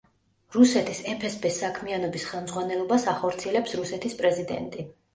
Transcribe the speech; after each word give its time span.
რუსეთის 0.53 1.01
ფსბ-ს 1.25 1.53
საქმიანობის 1.65 2.27
ხელმძღვანელობას 2.33 3.09
ახორციელებს 3.15 3.81
რუსეთის 3.85 4.21
პრეზიდენტი. 4.25 4.93